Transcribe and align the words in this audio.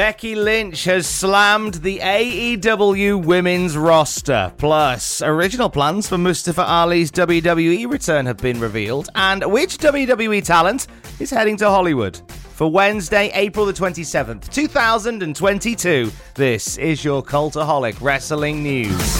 Becky 0.00 0.34
Lynch 0.34 0.84
has 0.84 1.06
slammed 1.06 1.74
the 1.74 1.98
AEW 1.98 3.22
women's 3.22 3.76
roster. 3.76 4.50
Plus, 4.56 5.20
original 5.20 5.68
plans 5.68 6.08
for 6.08 6.16
Mustafa 6.16 6.64
Ali's 6.64 7.12
WWE 7.12 7.86
return 7.86 8.24
have 8.24 8.38
been 8.38 8.58
revealed, 8.58 9.10
and 9.14 9.44
which 9.52 9.76
WWE 9.76 10.42
talent 10.42 10.86
is 11.18 11.28
heading 11.28 11.58
to 11.58 11.68
Hollywood. 11.68 12.18
For 12.54 12.70
Wednesday, 12.70 13.30
April 13.34 13.66
the 13.66 13.74
27th, 13.74 14.48
2022, 14.48 16.10
this 16.34 16.78
is 16.78 17.04
your 17.04 17.22
Cultaholic 17.22 18.00
Wrestling 18.00 18.62
News. 18.62 19.19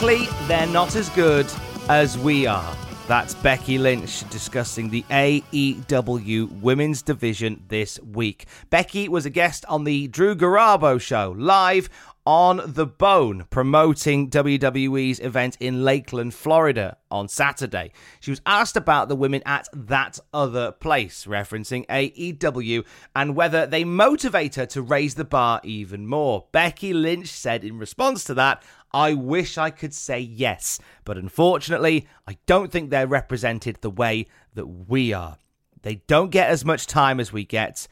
Frankly, 0.00 0.28
they're 0.46 0.66
not 0.66 0.96
as 0.96 1.10
good 1.10 1.46
as 1.90 2.16
we 2.16 2.46
are. 2.46 2.74
That's 3.06 3.34
Becky 3.34 3.76
Lynch 3.76 4.26
discussing 4.30 4.88
the 4.88 5.02
AEW 5.10 6.62
women's 6.62 7.02
division 7.02 7.62
this 7.68 8.00
week. 8.00 8.46
Becky 8.70 9.10
was 9.10 9.26
a 9.26 9.30
guest 9.30 9.66
on 9.68 9.84
the 9.84 10.08
Drew 10.08 10.34
Garabo 10.34 10.98
show 10.98 11.34
live 11.36 11.90
on 12.24 12.60
the 12.64 12.86
Bone, 12.86 13.46
promoting 13.50 14.30
WWE's 14.30 15.20
event 15.20 15.56
in 15.58 15.84
Lakeland, 15.84 16.32
Florida 16.32 16.96
on 17.10 17.28
Saturday. 17.28 17.92
She 18.20 18.30
was 18.30 18.40
asked 18.46 18.76
about 18.76 19.08
the 19.08 19.16
women 19.16 19.42
at 19.44 19.68
that 19.72 20.18
other 20.32 20.70
place, 20.70 21.24
referencing 21.24 21.86
AEW, 21.88 22.84
and 23.16 23.34
whether 23.34 23.66
they 23.66 23.84
motivate 23.84 24.54
her 24.54 24.66
to 24.66 24.80
raise 24.82 25.14
the 25.14 25.24
bar 25.24 25.60
even 25.64 26.06
more. 26.06 26.46
Becky 26.52 26.92
Lynch 26.92 27.28
said 27.28 27.64
in 27.64 27.78
response 27.78 28.22
to 28.24 28.34
that, 28.34 28.62
I 28.92 29.14
wish 29.14 29.56
I 29.58 29.70
could 29.70 29.94
say 29.94 30.20
yes, 30.20 30.80
but 31.04 31.16
unfortunately, 31.16 32.06
I 32.26 32.38
don't 32.46 32.72
think 32.72 32.90
they're 32.90 33.06
represented 33.06 33.78
the 33.80 33.90
way 33.90 34.26
that 34.54 34.66
we 34.66 35.12
are. 35.12 35.38
They 35.82 35.96
don't 36.06 36.30
get 36.30 36.50
as 36.50 36.64
much 36.64 36.86
time 36.86 37.20
as 37.20 37.32
we 37.32 37.44
get. 37.44 37.86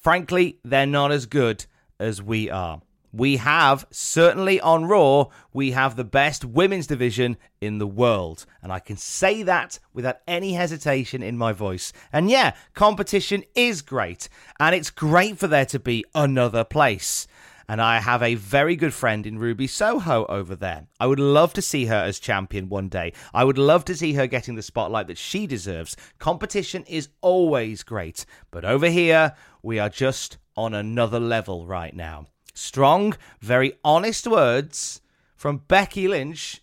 Frankly, 0.00 0.58
they're 0.64 0.86
not 0.86 1.10
as 1.10 1.26
good 1.26 1.66
as 1.98 2.22
we 2.22 2.50
are. 2.50 2.80
We 3.12 3.38
have, 3.38 3.86
certainly 3.90 4.60
on 4.60 4.84
Raw, 4.84 5.28
we 5.54 5.70
have 5.70 5.96
the 5.96 6.04
best 6.04 6.44
women's 6.44 6.86
division 6.86 7.38
in 7.62 7.78
the 7.78 7.86
world. 7.86 8.44
And 8.62 8.70
I 8.70 8.78
can 8.78 8.98
say 8.98 9.42
that 9.42 9.78
without 9.94 10.18
any 10.28 10.52
hesitation 10.52 11.22
in 11.22 11.38
my 11.38 11.52
voice. 11.52 11.94
And 12.12 12.28
yeah, 12.28 12.54
competition 12.74 13.42
is 13.54 13.80
great. 13.80 14.28
And 14.60 14.74
it's 14.74 14.90
great 14.90 15.38
for 15.38 15.46
there 15.46 15.64
to 15.66 15.78
be 15.78 16.04
another 16.14 16.62
place 16.62 17.26
and 17.68 17.80
I 17.80 17.98
have 18.00 18.22
a 18.22 18.34
very 18.34 18.76
good 18.76 18.94
friend 18.94 19.26
in 19.26 19.38
Ruby 19.38 19.66
Soho 19.66 20.24
over 20.26 20.54
there. 20.54 20.86
I 21.00 21.06
would 21.06 21.18
love 21.18 21.52
to 21.54 21.62
see 21.62 21.86
her 21.86 21.94
as 21.94 22.18
champion 22.18 22.68
one 22.68 22.88
day. 22.88 23.12
I 23.34 23.44
would 23.44 23.58
love 23.58 23.84
to 23.86 23.94
see 23.94 24.14
her 24.14 24.26
getting 24.26 24.54
the 24.54 24.62
spotlight 24.62 25.06
that 25.08 25.18
she 25.18 25.46
deserves. 25.46 25.96
Competition 26.18 26.84
is 26.84 27.08
always 27.20 27.82
great, 27.82 28.24
but 28.50 28.64
over 28.64 28.88
here, 28.88 29.34
we 29.62 29.78
are 29.78 29.88
just 29.88 30.38
on 30.56 30.74
another 30.74 31.20
level 31.20 31.66
right 31.66 31.94
now. 31.94 32.26
Strong, 32.54 33.16
very 33.40 33.74
honest 33.84 34.26
words 34.26 35.00
from 35.36 35.62
Becky 35.68 36.08
Lynch 36.08 36.62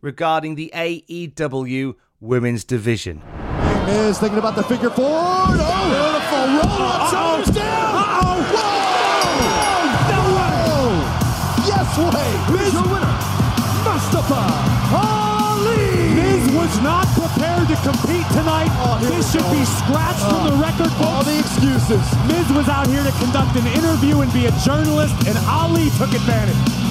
regarding 0.00 0.54
the 0.54 0.70
AEW 0.74 1.94
women's 2.20 2.64
division. 2.64 3.22
Miz 3.86 4.18
thinking 4.18 4.38
about 4.38 4.56
the 4.56 4.64
figure 4.64 4.90
four. 4.90 5.06
Oh, 5.06 5.48
beautiful 5.88 6.46
roll 6.46 6.88
up, 6.88 7.10
shoulders 7.10 7.54
down. 7.54 7.87
Miz 12.52 12.72
your 12.72 12.82
winner, 12.88 13.16
Mustafa 13.84 14.42
Ali. 14.94 16.14
Miz 16.16 16.42
was 16.54 16.80
not 16.80 17.06
prepared 17.12 17.68
to 17.68 17.76
compete 17.84 18.26
tonight. 18.32 18.70
Oh, 18.80 18.98
this 19.00 19.32
should 19.32 19.48
be 19.52 19.64
scratched 19.64 20.24
from 20.24 20.48
the 20.48 20.56
oh, 20.56 20.62
record 20.62 20.92
for 20.96 21.04
All 21.04 21.24
the 21.24 21.38
excuses. 21.38 22.00
Miz 22.26 22.48
was 22.56 22.68
out 22.68 22.86
here 22.86 23.04
to 23.04 23.12
conduct 23.20 23.56
an 23.56 23.66
interview 23.66 24.20
and 24.20 24.32
be 24.32 24.46
a 24.46 24.52
journalist, 24.64 25.14
and 25.26 25.36
Ali 25.46 25.90
took 25.98 26.12
advantage. 26.12 26.87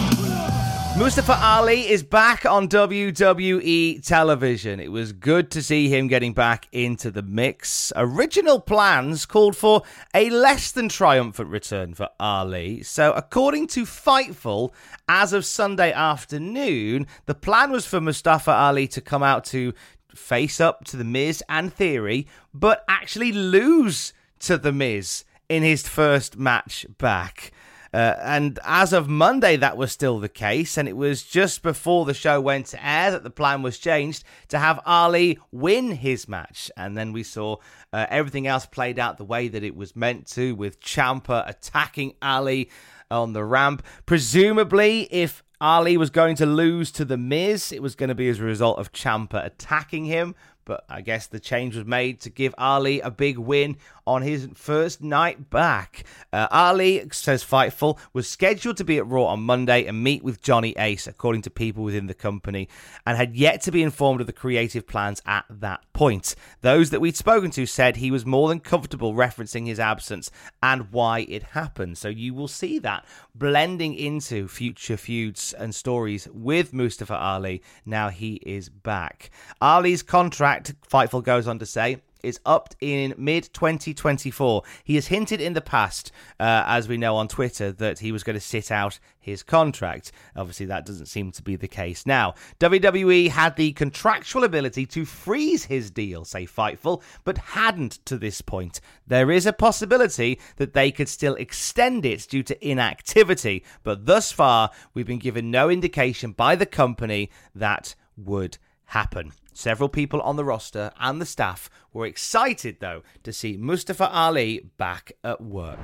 Mustafa 0.97 1.37
Ali 1.39 1.87
is 1.87 2.01
back 2.01 2.43
on 2.43 2.67
WWE 2.67 4.03
television. 4.03 4.79
It 4.79 4.91
was 4.91 5.13
good 5.13 5.51
to 5.51 5.61
see 5.61 5.89
him 5.89 6.07
getting 6.07 6.33
back 6.33 6.67
into 6.71 7.11
the 7.11 7.21
mix. 7.21 7.93
Original 7.95 8.59
plans 8.59 9.27
called 9.27 9.55
for 9.55 9.83
a 10.15 10.31
less 10.31 10.71
than 10.71 10.89
triumphant 10.89 11.49
return 11.49 11.93
for 11.93 12.09
Ali. 12.19 12.81
So, 12.81 13.13
according 13.13 13.67
to 13.67 13.83
Fightful, 13.83 14.71
as 15.07 15.33
of 15.33 15.45
Sunday 15.45 15.93
afternoon, 15.93 17.05
the 17.27 17.35
plan 17.35 17.69
was 17.69 17.85
for 17.85 18.01
Mustafa 18.01 18.51
Ali 18.51 18.87
to 18.87 18.99
come 18.99 19.21
out 19.21 19.45
to 19.45 19.73
face 20.15 20.59
up 20.59 20.83
to 20.85 20.97
The 20.97 21.03
Miz 21.03 21.43
and 21.47 21.71
Theory, 21.71 22.25
but 22.55 22.83
actually 22.87 23.31
lose 23.31 24.13
to 24.39 24.57
The 24.57 24.71
Miz 24.71 25.25
in 25.47 25.61
his 25.61 25.87
first 25.87 26.39
match 26.39 26.87
back. 26.97 27.53
Uh, 27.97 28.15
and 28.21 28.59
as 28.63 28.93
of 28.93 29.09
Monday, 29.09 29.57
that 29.57 29.75
was 29.75 29.91
still 29.91 30.19
the 30.19 30.29
case. 30.29 30.77
And 30.77 30.87
it 30.87 30.95
was 30.95 31.23
just 31.23 31.63
before 31.63 32.05
the 32.05 32.13
show 32.13 32.39
went 32.39 32.67
to 32.67 32.87
air 32.87 33.09
that 33.09 33.23
the 33.23 33.31
plan 33.31 33.63
was 33.63 33.79
changed 33.79 34.23
to 34.49 34.59
have 34.59 34.79
Ali 34.85 35.39
win 35.51 35.89
his 35.89 36.27
match. 36.27 36.69
And 36.77 36.95
then 36.95 37.11
we 37.11 37.23
saw 37.23 37.55
uh, 37.91 38.05
everything 38.07 38.45
else 38.45 38.67
played 38.67 38.99
out 38.99 39.17
the 39.17 39.25
way 39.25 39.47
that 39.47 39.63
it 39.63 39.75
was 39.75 39.95
meant 39.95 40.27
to, 40.33 40.53
with 40.53 40.79
Ciampa 40.79 41.49
attacking 41.49 42.13
Ali 42.21 42.69
on 43.09 43.33
the 43.33 43.43
ramp. 43.43 43.83
Presumably, 44.05 45.07
if 45.09 45.41
Ali 45.59 45.97
was 45.97 46.11
going 46.11 46.35
to 46.35 46.45
lose 46.45 46.91
to 46.91 47.03
The 47.03 47.17
Miz, 47.17 47.71
it 47.71 47.81
was 47.81 47.95
going 47.95 48.09
to 48.09 48.15
be 48.15 48.29
as 48.29 48.39
a 48.39 48.43
result 48.43 48.77
of 48.77 48.91
Ciampa 48.91 49.43
attacking 49.43 50.05
him. 50.05 50.35
But 50.67 50.83
I 50.89 50.99
guess 50.99 51.27
the 51.27 51.39
change 51.39 51.75
was 51.77 51.85
made 51.85 52.19
to 52.21 52.29
give 52.29 52.53
Ali 52.57 52.99
a 52.99 53.09
big 53.09 53.37
win 53.37 53.77
on 54.05 54.21
his 54.21 54.49
first 54.53 55.01
night 55.01 55.49
back. 55.49 56.03
Uh, 56.31 56.47
Ali, 56.51 57.07
says 57.11 57.43
Fightful, 57.43 57.97
was 58.13 58.27
scheduled 58.27 58.77
to 58.77 58.83
be 58.83 58.97
at 58.97 59.07
Raw 59.07 59.25
on 59.25 59.41
Monday 59.41 59.85
and 59.85 60.03
meet 60.03 60.23
with 60.23 60.41
Johnny 60.41 60.73
Ace, 60.77 61.07
according 61.07 61.41
to 61.43 61.49
people 61.49 61.83
within 61.83 62.07
the 62.07 62.13
company, 62.13 62.67
and 63.05 63.17
had 63.17 63.35
yet 63.35 63.61
to 63.61 63.71
be 63.71 63.81
informed 63.81 64.21
of 64.21 64.27
the 64.27 64.33
creative 64.33 64.87
plans 64.87 65.21
at 65.25 65.45
that 65.49 65.81
point. 65.93 66.35
Those 66.61 66.89
that 66.89 67.01
we'd 67.01 67.17
spoken 67.17 67.51
to 67.51 67.65
said 67.65 67.95
he 67.95 68.11
was 68.11 68.25
more 68.25 68.49
than 68.49 68.59
comfortable 68.59 69.13
referencing 69.13 69.67
his 69.67 69.79
absence 69.79 70.31
and 70.61 70.91
why 70.91 71.19
it 71.29 71.43
happened. 71.43 71.97
So 71.97 72.09
you 72.09 72.33
will 72.33 72.47
see 72.47 72.79
that 72.79 73.05
blending 73.33 73.93
into 73.93 74.47
future 74.47 74.97
feuds 74.97 75.53
and 75.53 75.73
stories 75.73 76.27
with 76.33 76.73
Mustafa 76.73 77.15
Ali 77.15 77.61
now 77.85 78.09
he 78.09 78.35
is 78.45 78.69
back. 78.69 79.29
Ali's 79.61 80.03
contract, 80.03 80.56
Fightful 80.89 81.23
goes 81.23 81.47
on 81.47 81.59
to 81.59 81.65
say, 81.65 82.01
is 82.23 82.39
up 82.45 82.73
in 82.81 83.13
mid 83.17 83.51
2024. 83.53 84.63
He 84.83 84.95
has 84.95 85.07
hinted 85.07 85.41
in 85.41 85.53
the 85.53 85.61
past, 85.61 86.11
uh, 86.39 86.63
as 86.67 86.87
we 86.87 86.97
know 86.97 87.15
on 87.15 87.27
Twitter, 87.27 87.71
that 87.73 87.99
he 87.99 88.11
was 88.11 88.23
going 88.23 88.35
to 88.35 88.41
sit 88.41 88.71
out 88.71 88.99
his 89.19 89.43
contract. 89.43 90.11
Obviously, 90.35 90.65
that 90.67 90.85
doesn't 90.85 91.07
seem 91.07 91.31
to 91.31 91.41
be 91.41 91.55
the 91.55 91.67
case 91.67 92.05
now. 92.05 92.33
WWE 92.59 93.29
had 93.29 93.55
the 93.55 93.71
contractual 93.73 94.43
ability 94.43 94.85
to 94.87 95.05
freeze 95.05 95.65
his 95.65 95.91
deal, 95.91 96.25
say 96.25 96.45
Fightful, 96.45 97.01
but 97.23 97.37
hadn't 97.37 98.05
to 98.05 98.17
this 98.17 98.41
point. 98.41 98.81
There 99.05 99.31
is 99.31 99.45
a 99.45 99.53
possibility 99.53 100.39
that 100.57 100.73
they 100.73 100.91
could 100.91 101.09
still 101.09 101.35
extend 101.35 102.05
it 102.05 102.27
due 102.29 102.43
to 102.43 102.67
inactivity, 102.67 103.63
but 103.83 104.05
thus 104.05 104.31
far, 104.31 104.71
we've 104.93 105.07
been 105.07 105.19
given 105.19 105.51
no 105.51 105.69
indication 105.69 106.31
by 106.31 106.55
the 106.55 106.65
company 106.65 107.29
that 107.55 107.95
would 108.17 108.57
happen. 108.87 109.31
Several 109.53 109.89
people 109.89 110.21
on 110.21 110.35
the 110.35 110.45
roster 110.45 110.91
and 110.99 111.19
the 111.19 111.25
staff 111.25 111.69
were 111.93 112.05
excited, 112.05 112.77
though, 112.79 113.01
to 113.23 113.33
see 113.33 113.57
Mustafa 113.57 114.09
Ali 114.09 114.69
back 114.77 115.13
at 115.23 115.41
work. 115.41 115.79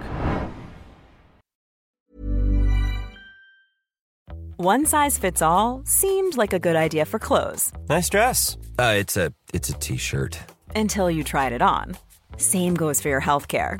One 4.57 4.85
size 4.85 5.17
fits 5.17 5.41
all 5.41 5.81
seemed 5.83 6.38
like 6.38 6.53
a 6.53 6.59
good 6.59 6.75
idea 6.75 7.05
for 7.05 7.17
clothes. 7.17 7.73
Nice 7.89 8.09
dress. 8.09 8.57
Uh, 8.77 8.94
it's 8.97 9.17
a 9.17 9.33
it's 9.53 9.69
a 9.69 9.73
t-shirt. 9.73 10.39
Until 10.75 11.09
you 11.09 11.23
tried 11.23 11.53
it 11.53 11.61
on. 11.61 11.97
Same 12.38 12.75
goes 12.75 13.01
for 13.01 13.09
your 13.09 13.19
health 13.19 13.47
care. 13.47 13.79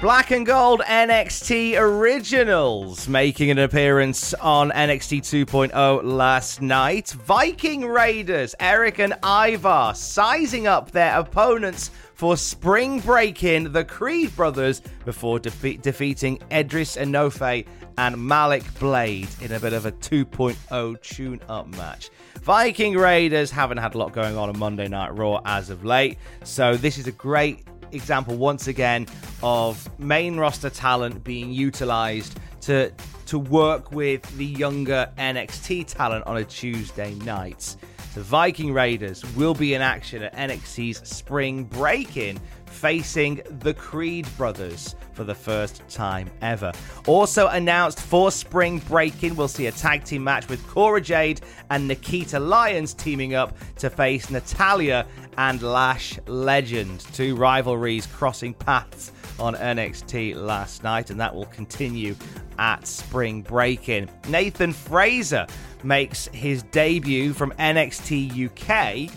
Black 0.00 0.30
and 0.30 0.46
Gold 0.46 0.80
NXT 0.80 1.78
Originals 1.78 3.06
making 3.06 3.50
an 3.50 3.58
appearance 3.58 4.32
on 4.32 4.70
NXT 4.70 5.20
2.0 5.44 6.00
last 6.02 6.62
night. 6.62 7.10
Viking 7.10 7.84
Raiders, 7.84 8.54
Eric 8.60 8.98
and 8.98 9.12
Ivar 9.22 9.92
sizing 9.94 10.66
up 10.66 10.90
their 10.90 11.18
opponents 11.18 11.90
for 12.14 12.38
spring 12.38 13.00
break 13.00 13.44
in 13.44 13.74
the 13.74 13.84
Creed 13.84 14.34
brothers 14.34 14.80
before 15.04 15.38
defe- 15.38 15.82
defeating 15.82 16.38
Edris 16.50 16.96
Enofe 16.96 17.66
and 17.98 18.16
Malik 18.16 18.64
Blade 18.78 19.28
in 19.42 19.52
a 19.52 19.60
bit 19.60 19.74
of 19.74 19.84
a 19.84 19.92
2.0 19.92 21.02
tune 21.02 21.40
up 21.46 21.66
match. 21.76 22.08
Viking 22.40 22.96
Raiders 22.96 23.50
haven't 23.50 23.76
had 23.76 23.94
a 23.94 23.98
lot 23.98 24.14
going 24.14 24.38
on 24.38 24.48
on 24.48 24.58
Monday 24.58 24.88
Night 24.88 25.14
Raw 25.14 25.42
as 25.44 25.68
of 25.68 25.84
late, 25.84 26.16
so 26.42 26.74
this 26.74 26.96
is 26.96 27.06
a 27.06 27.12
great 27.12 27.66
example 27.92 28.36
once 28.36 28.66
again 28.68 29.06
of 29.42 29.88
main 29.98 30.36
roster 30.36 30.70
talent 30.70 31.24
being 31.24 31.52
utilized 31.52 32.38
to 32.62 32.92
to 33.26 33.38
work 33.38 33.92
with 33.92 34.22
the 34.36 34.46
younger 34.46 35.08
NXT 35.16 35.86
talent 35.86 36.26
on 36.26 36.38
a 36.38 36.44
Tuesday 36.44 37.14
night. 37.14 37.76
The 38.14 38.22
Viking 38.22 38.72
Raiders 38.72 39.24
will 39.36 39.54
be 39.54 39.74
in 39.74 39.82
action 39.82 40.24
at 40.24 40.34
NXT's 40.34 41.08
spring 41.08 41.62
break-in 41.62 42.40
facing 42.70 43.42
the 43.60 43.74
Creed 43.74 44.26
brothers 44.36 44.94
for 45.12 45.24
the 45.24 45.34
first 45.34 45.86
time 45.88 46.30
ever. 46.40 46.72
Also 47.06 47.48
announced 47.48 48.00
for 48.00 48.30
spring 48.30 48.78
break-in, 48.78 49.36
we'll 49.36 49.48
see 49.48 49.66
a 49.66 49.72
tag 49.72 50.04
team 50.04 50.24
match 50.24 50.48
with 50.48 50.66
Cora 50.66 51.00
Jade 51.00 51.40
and 51.70 51.86
Nikita 51.86 52.38
Lyons 52.38 52.94
teaming 52.94 53.34
up 53.34 53.54
to 53.76 53.90
face 53.90 54.30
Natalya 54.30 55.06
and 55.36 55.60
Lash 55.62 56.18
Legend. 56.26 57.00
Two 57.12 57.36
rivalries 57.36 58.06
crossing 58.06 58.54
paths 58.54 59.12
on 59.38 59.54
NXT 59.54 60.36
last 60.36 60.82
night, 60.82 61.10
and 61.10 61.20
that 61.20 61.34
will 61.34 61.46
continue 61.46 62.14
at 62.58 62.86
spring 62.86 63.42
break-in. 63.42 64.08
Nathan 64.28 64.72
Frazer 64.72 65.46
makes 65.82 66.28
his 66.28 66.62
debut 66.64 67.32
from 67.32 67.52
NXT 67.52 68.46
UK 68.46 69.10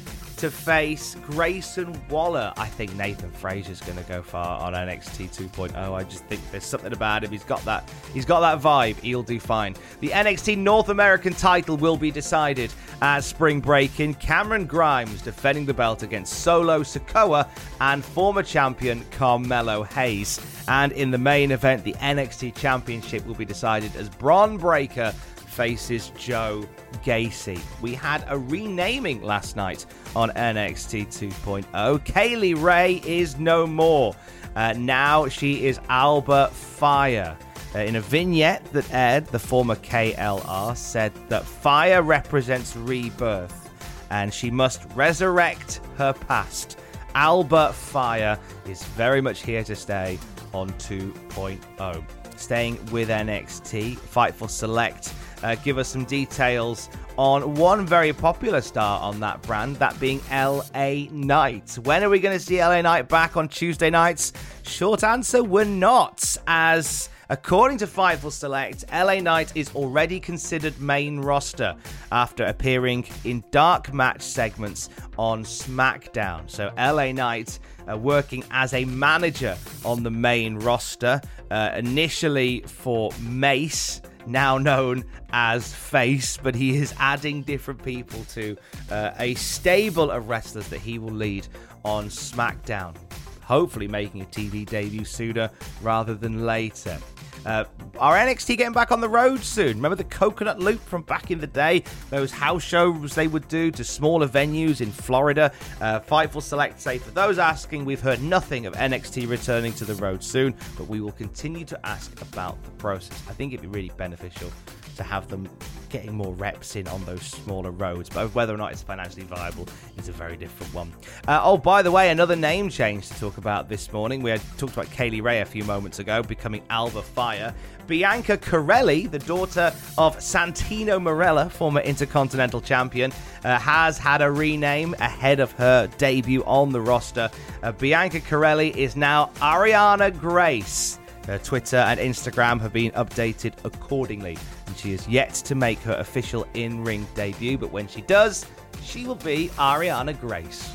to 0.44 0.52
face 0.52 1.16
Grayson 1.26 1.98
Waller. 2.10 2.52
I 2.58 2.68
think 2.68 2.94
Nathan 2.96 3.32
Frazer's 3.32 3.80
going 3.80 3.98
to 3.98 4.04
go 4.04 4.22
far 4.22 4.60
on 4.60 4.74
NXT 4.74 5.34
2.0. 5.34 5.74
I 5.74 6.04
just 6.04 6.26
think 6.26 6.42
there's 6.52 6.66
something 6.66 6.92
about 6.92 7.24
him. 7.24 7.32
He's 7.32 7.46
got 7.46 7.64
that. 7.64 7.90
He's 8.14 8.26
got 8.26 8.42
that 8.42 8.62
vibe. 8.62 8.98
He'll 8.98 9.24
do 9.24 9.40
fine. 9.40 9.74
The 10.02 10.10
NXT 10.10 10.58
North 10.58 10.90
American 10.90 11.32
title 11.32 11.78
will 11.78 11.96
be 11.96 12.12
decided 12.12 12.74
at 13.02 13.24
Spring 13.24 13.62
Break 13.62 14.02
in 14.02 14.16
Cameron 14.16 14.66
Grimes 14.66 15.22
defending 15.22 15.66
the 15.66 15.74
belt 15.74 16.04
against 16.04 16.42
Solo 16.42 16.82
Sikoa 16.82 17.48
and 17.80 18.04
former 18.04 18.44
champion 18.44 19.06
Carmelo 19.12 19.84
Hayes. 19.84 20.42
And 20.68 20.92
in 20.92 21.10
the 21.10 21.18
main 21.18 21.52
event, 21.52 21.86
the 21.86 21.94
NXT 21.94 22.56
Championship 22.56 23.26
will 23.26 23.36
be 23.36 23.46
decided 23.46 23.96
as 23.96 24.10
Bron 24.10 24.58
Breakker 24.58 25.14
faces 25.54 26.12
Joe 26.18 26.68
Gacy. 27.06 27.62
We 27.82 27.94
had 27.94 28.26
a 28.28 28.38
renaming 28.38 29.22
last 29.22 29.56
night 29.56 29.86
on 30.16 30.30
NXT 30.32 31.08
2.0. 31.08 32.04
Kay 32.06 32.36
Lee 32.36 32.54
Ray 32.56 33.02
is 33.06 33.38
no 33.38 33.68
more. 33.68 34.16
Uh, 34.56 34.74
now 34.74 35.28
she 35.28 35.66
is 35.66 35.80
Alba 35.90 36.50
Fyre. 36.50 37.38
Uh, 37.76 37.80
in 37.80 37.96
a 37.96 38.02
vignette 38.02 38.64
that 38.74 38.92
aired, 38.94 39.26
the 39.28 39.40
former 39.40 39.76
KLR 39.76 40.76
said 40.76 41.12
that 41.30 41.44
fire 41.44 42.02
represents 42.02 42.76
rebirth 42.76 43.70
and 44.10 44.34
she 44.34 44.52
must 44.52 44.86
resurrect 44.96 45.82
her 45.98 46.14
past. 46.14 46.80
Alba 47.16 47.74
Fyre 47.74 48.40
is 48.68 48.84
very 48.84 49.22
much 49.22 49.44
here 49.44 49.64
to 49.64 49.76
stay 49.76 50.20
on 50.54 50.70
2.0. 50.74 52.04
Staying 52.36 52.86
with 52.92 53.10
NXT, 53.10 53.98
Fightful 53.98 54.50
Select 54.50 55.14
uh, 55.44 55.56
give 55.56 55.78
us 55.78 55.90
some 55.90 56.06
details 56.06 56.90
on 57.18 57.56
one 57.56 57.86
very 57.86 58.14
popular 58.14 58.62
star 58.62 59.00
on 59.02 59.20
that 59.20 59.42
brand, 59.44 59.76
that 59.78 60.00
being 60.00 60.22
LA 60.32 61.06
Knight. 61.12 61.78
When 61.84 62.04
are 62.04 62.10
we 62.10 62.20
going 62.20 62.38
to 62.38 62.44
see 62.44 62.60
LA 62.60 62.82
Knight 62.82 63.08
back 63.08 63.38
on 63.38 63.48
Tuesday 63.48 63.90
nights? 63.90 64.34
Short 64.64 65.04
answer, 65.04 65.44
we're 65.44 65.66
not, 65.66 66.38
as. 66.48 67.10
According 67.30 67.78
to 67.80 67.88
Fightful 67.88 68.32
Select, 68.32 68.86
LA 68.92 69.16
Knight 69.16 69.54
is 69.56 69.74
already 69.76 70.20
considered 70.20 70.80
main 70.80 71.20
roster 71.20 71.74
after 72.12 72.44
appearing 72.44 73.06
in 73.24 73.44
dark 73.50 73.94
match 73.94 74.22
segments 74.22 74.90
on 75.18 75.44
SmackDown. 75.44 76.48
So, 76.50 76.72
LA 76.78 77.12
Knight 77.12 77.58
uh, 77.90 77.98
working 77.98 78.44
as 78.52 78.74
a 78.74 78.86
manager 78.86 79.58
on 79.84 80.04
the 80.04 80.12
main 80.12 80.58
roster, 80.58 81.22
uh, 81.50 81.72
initially 81.76 82.60
for 82.68 83.10
Mace 83.22 84.02
now 84.26 84.58
known 84.58 85.04
as 85.32 85.74
Face, 85.74 86.38
but 86.38 86.56
he 86.56 86.78
is 86.78 86.94
adding 87.00 87.42
different 87.44 87.84
people 87.84 88.24
to 88.26 88.58
uh, 88.92 89.12
a 89.20 89.34
stable 89.36 90.12
of 90.12 90.30
wrestlers 90.30 90.68
that 90.70 90.80
he 90.80 91.00
will 91.00 91.14
lead 91.14 91.48
on 91.84 92.06
SmackDown. 92.06 92.96
Hopefully, 93.44 93.88
making 93.88 94.22
a 94.22 94.26
TV 94.26 94.66
debut 94.66 95.06
sooner 95.06 95.50
rather 95.82 96.14
than 96.16 96.46
later. 96.46 96.98
Uh, 97.46 97.66
NXT 97.96 98.58
getting 98.58 98.74
back 98.74 98.92
on 98.92 99.02
the 99.02 99.10
road 99.10 99.44
soon. 99.44 99.78
Remember 99.78 99.96
the 99.96 100.04
Coconut 100.06 100.60
Loop 100.60 100.80
from 100.82 101.02
back 101.04 101.32
in 101.32 101.40
the 101.40 101.48
day? 101.48 101.84
Those 102.10 102.32
house 102.32 102.64
shows 102.64 103.16
they 103.16 103.28
would 103.28 103.48
do 103.48 103.72
to 103.72 103.84
smaller 103.84 104.28
venues 104.28 104.82
in 104.82 104.92
Florida. 104.92 105.52
Uh, 105.82 106.00
Fightful 106.00 106.42
Select 106.42 106.80
say 106.80 106.98
for 106.98 107.12
those 107.12 107.40
asking, 107.40 107.86
we've 107.86 108.02
heard 108.02 108.22
nothing 108.22 108.66
of 108.66 108.74
NXT 108.74 109.30
returning 109.30 109.74
to 109.74 109.86
the 109.86 109.96
road 109.96 110.24
soon, 110.24 110.56
but 110.78 110.88
we 110.88 111.02
will 111.02 111.12
continue 111.12 111.66
to 111.66 111.86
ask 111.86 112.22
about 112.22 112.62
the 112.64 112.72
process. 112.72 113.22
I 113.30 113.34
think 113.34 113.54
it'd 113.54 113.62
be 113.62 113.68
really 113.68 113.92
beneficial 113.98 114.52
to 114.96 115.04
have 115.04 115.28
them 115.28 115.50
getting 115.94 116.14
more 116.14 116.34
reps 116.34 116.76
in 116.76 116.88
on 116.88 117.06
those 117.06 117.22
smaller 117.22 117.70
roads. 117.70 118.10
But 118.10 118.34
whether 118.34 118.54
or 118.54 118.58
not 118.58 118.72
it's 118.72 118.82
financially 118.82 119.26
viable 119.26 119.68
is 119.98 120.10
a 120.10 120.12
very 120.12 120.36
different 120.36 120.74
one. 120.74 120.92
Uh, 121.28 121.40
oh, 121.44 121.56
by 121.56 121.84
the 121.84 121.92
way, 121.92 122.10
another 122.10 122.36
name 122.36 122.68
change 122.68 123.08
to 123.10 123.14
talk 123.20 123.38
about 123.38 123.70
this 123.70 123.94
morning. 123.94 124.24
We 124.24 124.32
had 124.32 124.42
talked 124.58 124.74
about 124.74 124.90
Kay 124.90 125.12
Lee 125.12 125.22
Ray 125.22 125.42
a 125.42 125.46
few 125.46 125.64
moments 125.64 126.00
ago 126.00 126.24
becoming 126.24 126.64
Alba 126.72 127.04
Fyre. 127.04 127.54
Bianca 127.86 128.38
Carelli, 128.38 129.10
the 129.10 129.20
daughter 129.20 129.72
of 130.00 130.18
Santino 130.18 131.00
Marella, 131.00 131.52
former 131.52 131.82
Intercontinental 131.82 132.60
Champion, 132.60 133.12
uh, 133.44 133.60
has 133.60 134.00
had 134.00 134.24
a 134.24 134.32
rename 134.32 134.96
ahead 135.00 135.40
of 135.40 135.52
her 135.54 135.88
debut 136.00 136.44
on 136.46 136.72
the 136.72 136.82
roster. 136.82 137.30
Uh, 137.62 137.72
Bianca 137.74 138.20
Carelli 138.20 138.76
is 138.76 138.96
now 138.96 139.30
Arianna 139.36 140.18
Grace. 140.18 140.98
Her 141.28 141.38
Twitter 141.38 141.78
and 141.78 142.00
Instagram 142.00 142.60
have 142.62 142.74
been 142.74 142.92
updated 142.92 143.54
accordingly, 143.64 144.38
and 144.74 144.80
she 144.80 144.94
is 144.94 145.08
yet 145.08 145.32
to 145.36 145.54
make 145.54 145.80
her 145.82 145.94
official 145.98 146.48
in 146.56 146.84
ring 146.84 147.06
debut, 147.14 147.60
but 147.60 147.72
when 147.72 147.88
she 147.88 148.02
does, 148.02 148.44
she 148.82 149.06
will 149.06 149.16
be 149.16 149.50
Arianna 149.50 150.20
Grace. 150.20 150.74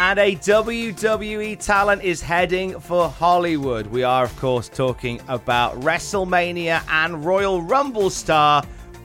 And 0.00 0.18
a 0.18 0.34
WWE 0.36 1.56
talent 1.64 2.02
is 2.02 2.20
heading 2.20 2.78
for 2.80 3.08
Hollywood. 3.08 3.86
We 3.88 4.02
are, 4.02 4.24
of 4.24 4.36
course, 4.38 4.68
talking 4.68 5.20
about 5.28 5.80
WrestleMania 5.80 6.82
and 6.90 7.24
Royal 7.24 7.62
Rumble 7.62 8.10
star 8.10 8.64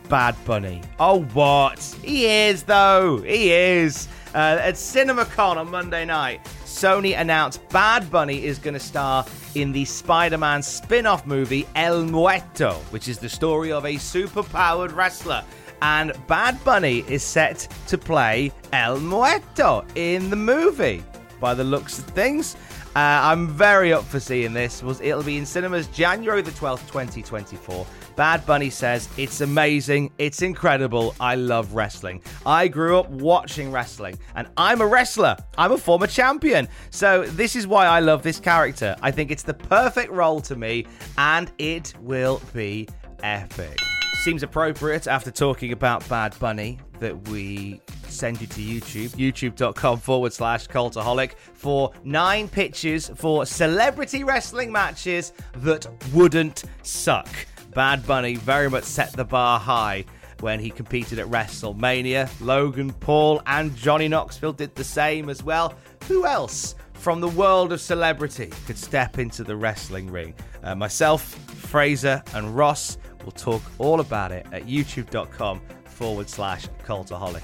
Bad 0.10 0.36
Bunny. 0.46 0.82
Oh, 1.00 1.22
what? 1.34 1.80
He 2.04 2.26
is, 2.26 2.64
though. 2.64 3.22
He 3.22 3.52
is. 3.52 4.08
Uh, 4.34 4.58
at 4.62 4.76
CinemaCon 4.76 5.58
on 5.58 5.70
Monday 5.70 6.06
night, 6.06 6.44
Sony 6.66 7.20
announced 7.20 7.68
Bad 7.70 8.10
Bunny 8.10 8.44
is 8.44 8.58
going 8.58 8.74
to 8.74 8.80
star 8.80 9.26
in 9.56 9.72
the 9.72 9.86
Spider 9.86 10.38
Man 10.38 10.62
spin 10.62 11.06
off 11.06 11.26
movie 11.26 11.68
El 11.76 12.04
Muerto, 12.04 12.74
which 12.90 13.08
is 13.08 13.18
the 13.18 13.30
story 13.30 13.72
of 13.72 13.86
a 13.86 13.98
super 13.98 14.44
powered 14.44 14.92
wrestler. 14.92 15.44
And 15.82 16.14
Bad 16.28 16.64
Bunny 16.64 17.04
is 17.08 17.24
set 17.24 17.68
to 17.88 17.98
play 17.98 18.52
El 18.72 19.00
Muerto 19.00 19.86
in 19.96 20.30
the 20.30 20.36
movie. 20.36 21.04
By 21.44 21.54
the 21.54 21.64
looks 21.66 22.00
of 22.00 22.06
things, 22.06 22.56
uh, 22.96 23.00
I'm 23.00 23.50
very 23.50 23.92
up 23.92 24.06
for 24.06 24.18
seeing 24.22 24.54
this. 24.54 24.82
It'll 24.82 25.24
be 25.24 25.38
in 25.38 25.46
cinemas 25.46 25.88
January 25.88 26.42
the 26.42 26.52
12th, 26.52 26.88
2024. 26.88 27.86
Bad 28.16 28.46
Bunny 28.46 28.70
says, 28.70 29.10
It's 29.18 29.42
amazing. 29.42 30.14
It's 30.18 30.42
incredible. 30.42 31.14
I 31.20 31.36
love 31.36 31.74
wrestling. 31.74 32.22
I 32.46 32.70
grew 32.70 32.98
up 32.98 33.10
watching 33.10 33.74
wrestling, 33.74 34.18
and 34.36 34.48
I'm 34.56 34.80
a 34.80 34.88
wrestler. 34.88 35.36
I'm 35.58 35.74
a 35.74 35.78
former 35.78 36.08
champion. 36.08 36.70
So, 36.92 37.26
this 37.26 37.58
is 37.58 37.68
why 37.68 37.88
I 37.88 38.00
love 38.00 38.24
this 38.24 38.40
character. 38.40 38.96
I 39.02 39.12
think 39.12 39.30
it's 39.30 39.44
the 39.44 39.54
perfect 39.54 40.14
role 40.14 40.40
to 40.40 40.56
me, 40.56 40.86
and 41.18 41.52
it 41.58 41.94
will 42.00 42.42
be 42.54 42.88
epic. 43.22 43.82
Seems 44.24 44.44
appropriate 44.44 45.08
after 45.08 45.30
talking 45.30 45.74
about 45.74 46.08
Bad 46.08 46.40
Bunny 46.40 46.80
that 47.02 47.28
we 47.28 47.82
send 48.14 48.40
you 48.40 48.48
to 48.48 48.62
YouTube, 48.62 49.10
youtube.com 49.10 50.00
forward 50.00 50.34
slash 50.34 50.68
cultaholic, 50.68 51.34
for 51.54 51.92
nine 52.04 52.48
pitches 52.48 53.12
for 53.16 53.46
celebrity 53.46 54.24
wrestling 54.24 54.72
matches 54.72 55.34
that 55.58 55.88
wouldn't 56.14 56.64
suck. 56.84 57.28
Bad 57.74 58.06
Bunny 58.06 58.36
very 58.36 58.70
much 58.70 58.84
set 58.84 59.12
the 59.14 59.26
bar 59.26 59.60
high 59.60 60.06
when 60.40 60.60
he 60.60 60.70
competed 60.70 61.20
at 61.20 61.28
WrestleMania. 61.28 62.30
Logan 62.42 62.92
Paul 62.94 63.42
and 63.46 63.76
Johnny 63.76 64.08
Knoxville 64.08 64.54
did 64.54 64.76
the 64.76 64.84
same 64.84 65.30
as 65.30 65.44
well. 65.44 65.74
Who 66.08 66.26
else 66.26 66.76
from 66.94 67.22
the 67.22 67.30
world 67.30 67.72
of 67.72 67.82
celebrity 67.82 68.52
could 68.66 68.78
step 68.78 69.20
into 69.20 69.44
the 69.44 69.56
wrestling 69.56 70.12
ring? 70.12 70.36
Uh, 70.62 70.76
myself, 70.76 71.24
Fraser, 71.48 72.22
and 72.34 72.56
Ross 72.56 72.98
will 73.24 73.32
talk 73.32 73.62
all 73.78 74.02
about 74.02 74.32
it 74.32 74.46
at 74.52 74.66
youtube.com 74.66 75.62
forward 75.86 76.30
slash 76.30 76.68
cultaholic. 76.86 77.42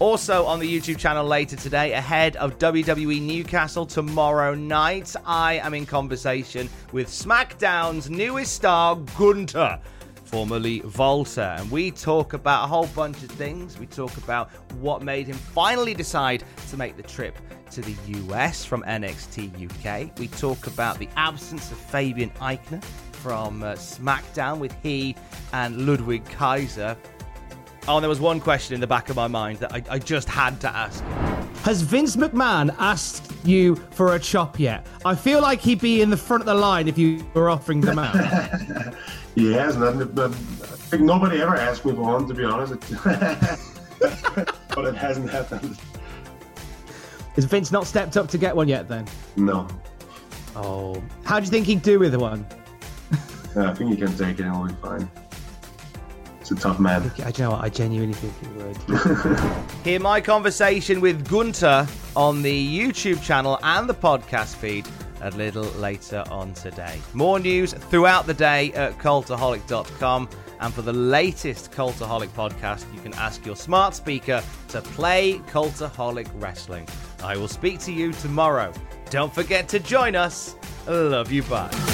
Also 0.00 0.44
on 0.44 0.58
the 0.58 0.80
YouTube 0.80 0.98
channel 0.98 1.24
later 1.24 1.54
today, 1.54 1.92
ahead 1.92 2.34
of 2.36 2.58
WWE 2.58 3.22
Newcastle 3.22 3.86
tomorrow 3.86 4.52
night, 4.52 5.14
I 5.24 5.54
am 5.54 5.72
in 5.72 5.86
conversation 5.86 6.68
with 6.90 7.06
SmackDown's 7.08 8.10
newest 8.10 8.54
star, 8.54 8.96
Gunther, 9.16 9.78
formerly 10.24 10.82
Walter. 10.98 11.54
And 11.58 11.70
we 11.70 11.92
talk 11.92 12.32
about 12.32 12.64
a 12.64 12.66
whole 12.66 12.88
bunch 12.88 13.22
of 13.22 13.30
things. 13.30 13.78
We 13.78 13.86
talk 13.86 14.16
about 14.16 14.50
what 14.80 15.02
made 15.02 15.28
him 15.28 15.36
finally 15.36 15.94
decide 15.94 16.42
to 16.70 16.76
make 16.76 16.96
the 16.96 17.04
trip 17.04 17.38
to 17.70 17.80
the 17.80 17.94
US 18.28 18.64
from 18.64 18.82
NXT 18.82 19.70
UK. 19.70 20.18
We 20.18 20.26
talk 20.26 20.66
about 20.66 20.98
the 20.98 21.08
absence 21.16 21.70
of 21.70 21.78
Fabian 21.78 22.30
Aichner 22.40 22.82
from 23.12 23.62
uh, 23.62 23.74
SmackDown 23.74 24.58
with 24.58 24.74
he 24.82 25.14
and 25.52 25.86
Ludwig 25.86 26.24
Kaiser 26.24 26.96
Oh, 27.86 27.96
and 27.96 28.02
there 28.02 28.08
was 28.08 28.20
one 28.20 28.40
question 28.40 28.74
in 28.74 28.80
the 28.80 28.86
back 28.86 29.10
of 29.10 29.16
my 29.16 29.28
mind 29.28 29.58
that 29.58 29.72
I, 29.72 29.82
I 29.90 29.98
just 29.98 30.26
had 30.26 30.58
to 30.62 30.68
ask. 30.74 31.04
Has 31.64 31.82
Vince 31.82 32.16
McMahon 32.16 32.74
asked 32.78 33.30
you 33.44 33.76
for 33.90 34.14
a 34.14 34.18
chop 34.18 34.58
yet? 34.58 34.86
I 35.04 35.14
feel 35.14 35.42
like 35.42 35.60
he'd 35.60 35.82
be 35.82 36.00
in 36.00 36.08
the 36.08 36.16
front 36.16 36.40
of 36.40 36.46
the 36.46 36.54
line 36.54 36.88
if 36.88 36.96
you 36.96 37.26
were 37.34 37.50
offering 37.50 37.82
them 37.82 37.98
out. 37.98 38.14
he 39.34 39.52
has, 39.52 39.76
not 39.76 40.14
but 40.14 40.30
I 40.30 40.34
think 40.34 41.02
nobody 41.02 41.42
ever 41.42 41.56
asked 41.56 41.84
me 41.84 41.92
for 41.92 42.00
one, 42.00 42.26
to 42.26 42.32
be 42.32 42.44
honest. 42.44 42.80
but 44.74 44.84
it 44.86 44.94
hasn't 44.94 45.30
happened. 45.30 45.78
Has 47.34 47.44
Vince 47.44 47.70
not 47.70 47.86
stepped 47.86 48.16
up 48.16 48.28
to 48.28 48.38
get 48.38 48.56
one 48.56 48.68
yet 48.68 48.88
then? 48.88 49.06
No. 49.36 49.68
Oh. 50.56 51.02
How 51.24 51.38
do 51.38 51.44
you 51.44 51.50
think 51.50 51.66
he'd 51.66 51.82
do 51.82 51.98
with 51.98 52.14
one? 52.14 52.46
Yeah, 53.54 53.70
I 53.70 53.74
think 53.74 53.90
he 53.90 53.96
can 53.96 54.16
take 54.16 54.38
it 54.38 54.46
and 54.46 54.54
it'll 54.54 54.66
be 54.66 54.74
fine. 54.74 55.10
It's 56.44 56.50
a 56.50 56.56
tough 56.56 56.78
man. 56.78 57.10
I, 57.24 57.28
you 57.28 57.44
know 57.44 57.52
what? 57.52 57.64
I 57.64 57.70
genuinely 57.70 58.12
think 58.12 58.34
he 58.38 58.48
would. 58.58 59.40
Hear 59.84 59.98
my 59.98 60.20
conversation 60.20 61.00
with 61.00 61.26
Gunther 61.26 61.88
on 62.14 62.42
the 62.42 62.78
YouTube 62.78 63.22
channel 63.22 63.58
and 63.62 63.88
the 63.88 63.94
podcast 63.94 64.56
feed 64.56 64.86
a 65.22 65.30
little 65.30 65.64
later 65.80 66.22
on 66.30 66.52
today. 66.52 67.00
More 67.14 67.40
news 67.40 67.72
throughout 67.72 68.26
the 68.26 68.34
day 68.34 68.74
at 68.74 68.98
cultaholic.com. 68.98 70.28
And 70.60 70.74
for 70.74 70.82
the 70.82 70.92
latest 70.92 71.72
Cultaholic 71.72 72.28
podcast, 72.28 72.92
you 72.94 73.00
can 73.00 73.14
ask 73.14 73.46
your 73.46 73.56
smart 73.56 73.94
speaker 73.94 74.42
to 74.68 74.82
play 74.82 75.40
Cultaholic 75.50 76.28
Wrestling. 76.34 76.86
I 77.22 77.38
will 77.38 77.48
speak 77.48 77.80
to 77.80 77.92
you 77.92 78.12
tomorrow. 78.12 78.70
Don't 79.08 79.34
forget 79.34 79.66
to 79.70 79.80
join 79.80 80.14
us. 80.14 80.56
Love 80.86 81.32
you. 81.32 81.42
Bye. 81.44 81.93